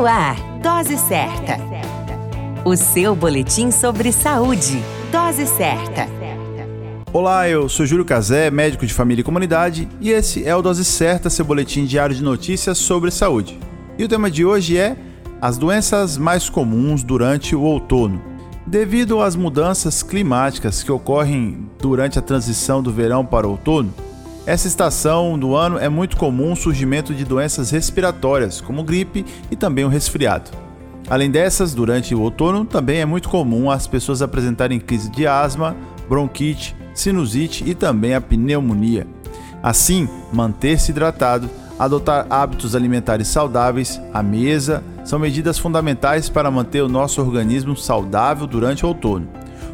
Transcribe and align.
No 0.00 0.06
ar, 0.06 0.34
Dose 0.62 0.96
Certa. 0.96 1.58
O 2.64 2.74
seu 2.74 3.14
boletim 3.14 3.70
sobre 3.70 4.10
saúde. 4.12 4.82
Dose 5.12 5.46
Certa. 5.46 6.08
Olá, 7.12 7.46
eu 7.46 7.68
sou 7.68 7.84
Júlio 7.84 8.06
Cazé, 8.06 8.50
médico 8.50 8.86
de 8.86 8.94
família 8.94 9.20
e 9.20 9.24
comunidade, 9.24 9.86
e 10.00 10.08
esse 10.08 10.42
é 10.48 10.56
o 10.56 10.62
Dose 10.62 10.86
Certa, 10.86 11.28
seu 11.28 11.44
boletim 11.44 11.84
diário 11.84 12.16
de 12.16 12.22
notícias 12.22 12.78
sobre 12.78 13.10
saúde. 13.10 13.60
E 13.98 14.02
o 14.02 14.08
tema 14.08 14.30
de 14.30 14.42
hoje 14.42 14.78
é 14.78 14.96
as 15.38 15.58
doenças 15.58 16.16
mais 16.16 16.48
comuns 16.48 17.02
durante 17.02 17.54
o 17.54 17.60
outono. 17.60 18.22
Devido 18.66 19.20
às 19.20 19.36
mudanças 19.36 20.02
climáticas 20.02 20.82
que 20.82 20.90
ocorrem 20.90 21.68
durante 21.78 22.18
a 22.18 22.22
transição 22.22 22.82
do 22.82 22.90
verão 22.90 23.22
para 23.22 23.46
o 23.46 23.50
outono, 23.50 23.92
essa 24.50 24.66
estação 24.66 25.38
do 25.38 25.54
ano 25.54 25.78
é 25.78 25.88
muito 25.88 26.16
comum 26.16 26.50
o 26.50 26.56
surgimento 26.56 27.14
de 27.14 27.24
doenças 27.24 27.70
respiratórias, 27.70 28.60
como 28.60 28.82
gripe 28.82 29.24
e 29.48 29.54
também 29.54 29.84
o 29.84 29.88
resfriado. 29.88 30.50
Além 31.08 31.30
dessas, 31.30 31.72
durante 31.72 32.16
o 32.16 32.20
outono 32.20 32.64
também 32.64 32.98
é 32.98 33.06
muito 33.06 33.28
comum 33.28 33.70
as 33.70 33.86
pessoas 33.86 34.20
apresentarem 34.20 34.80
crise 34.80 35.08
de 35.08 35.24
asma, 35.24 35.76
bronquite, 36.08 36.74
sinusite 36.92 37.62
e 37.64 37.76
também 37.76 38.12
a 38.12 38.20
pneumonia. 38.20 39.06
Assim, 39.62 40.08
manter-se 40.32 40.90
hidratado, 40.90 41.48
adotar 41.78 42.26
hábitos 42.28 42.74
alimentares 42.74 43.28
saudáveis 43.28 44.00
à 44.12 44.20
mesa 44.20 44.82
são 45.04 45.20
medidas 45.20 45.60
fundamentais 45.60 46.28
para 46.28 46.50
manter 46.50 46.82
o 46.82 46.88
nosso 46.88 47.20
organismo 47.20 47.76
saudável 47.76 48.48
durante 48.48 48.84
o 48.84 48.88
outono. 48.88 49.28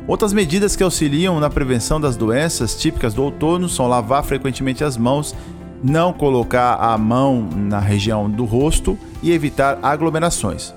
Outras 0.06 0.32
medidas 0.32 0.76
que 0.76 0.84
auxiliam 0.84 1.40
na 1.40 1.50
prevenção 1.50 2.00
das 2.00 2.16
doenças 2.16 2.76
típicas 2.76 3.12
do 3.12 3.24
outono 3.24 3.68
são 3.68 3.88
lavar 3.88 4.22
frequentemente 4.22 4.84
as 4.84 4.96
mãos, 4.96 5.34
não 5.82 6.12
colocar 6.12 6.74
a 6.76 6.96
mão 6.96 7.48
na 7.52 7.80
região 7.80 8.30
do 8.30 8.44
rosto 8.44 8.96
e 9.20 9.32
evitar 9.32 9.78
aglomerações. 9.82 10.72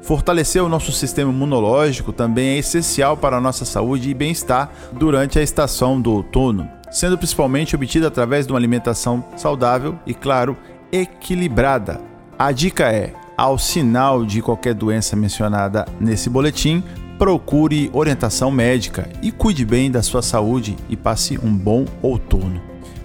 Fortalecer 0.00 0.62
o 0.62 0.68
nosso 0.68 0.92
sistema 0.92 1.32
imunológico 1.32 2.12
também 2.12 2.50
é 2.50 2.58
essencial 2.58 3.16
para 3.16 3.36
a 3.36 3.40
nossa 3.40 3.64
saúde 3.64 4.10
e 4.10 4.14
bem-estar 4.14 4.70
durante 4.92 5.40
a 5.40 5.42
estação 5.42 6.00
do 6.00 6.12
outono, 6.12 6.68
sendo 6.88 7.18
principalmente 7.18 7.74
obtida 7.74 8.06
através 8.06 8.46
de 8.46 8.52
uma 8.52 8.58
alimentação 8.58 9.24
saudável 9.36 9.98
e, 10.06 10.14
claro, 10.14 10.56
equilibrada. 10.92 12.00
A 12.38 12.52
dica 12.52 12.90
é: 12.92 13.12
ao 13.36 13.58
sinal 13.58 14.24
de 14.24 14.40
qualquer 14.40 14.72
doença 14.72 15.16
mencionada 15.16 15.84
nesse 16.00 16.30
boletim, 16.30 16.82
procure 17.18 17.90
orientação 17.92 18.50
médica 18.50 19.08
e 19.20 19.32
cuide 19.32 19.64
bem 19.64 19.90
da 19.90 20.02
sua 20.02 20.22
saúde 20.22 20.76
e 20.88 20.96
passe 20.96 21.38
um 21.42 21.52
bom 21.52 21.84
outono. 22.00 22.62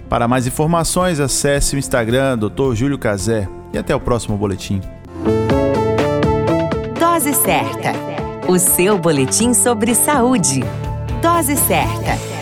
Para 0.08 0.28
mais 0.28 0.46
informações, 0.46 1.18
acesse 1.18 1.74
o 1.74 1.78
Instagram 1.78 2.38
Dr. 2.38 2.74
Júlio 2.74 2.96
Cazé 2.96 3.48
e 3.72 3.78
até 3.78 3.94
o 3.94 4.00
próximo 4.00 4.36
boletim. 4.36 4.80
Dose 6.98 7.34
certa. 7.34 7.92
O 8.46 8.58
seu 8.58 8.98
boletim 8.98 9.52
sobre 9.52 9.94
saúde. 9.94 10.62
Dose 11.20 11.56
certa. 11.56 12.33